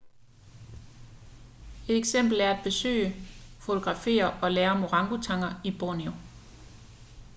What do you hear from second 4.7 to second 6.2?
om orangutanger i borneo